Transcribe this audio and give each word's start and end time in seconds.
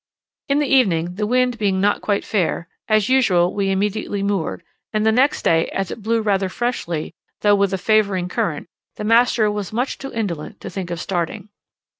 In 0.49 0.57
the 0.57 0.65
evening, 0.65 1.13
the 1.13 1.27
wind 1.27 1.59
being 1.59 1.79
not 1.79 2.01
quite 2.01 2.25
fair, 2.25 2.67
as 2.87 3.07
usual 3.07 3.53
we 3.53 3.69
immediately 3.69 4.23
moored, 4.23 4.63
and 4.91 5.05
the 5.05 5.11
next 5.11 5.43
day, 5.43 5.67
as 5.67 5.91
it 5.91 6.01
blew 6.01 6.21
rather 6.23 6.49
freshly, 6.49 7.13
though 7.41 7.53
with 7.53 7.71
a 7.71 7.77
favouring 7.77 8.27
current, 8.27 8.67
the 8.95 9.03
master 9.03 9.51
was 9.51 9.71
much 9.71 9.99
too 9.99 10.11
indolent 10.11 10.59
to 10.61 10.71
think 10.71 10.89
of 10.89 10.99
starting. 10.99 11.49